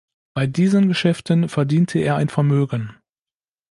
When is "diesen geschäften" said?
0.47-1.47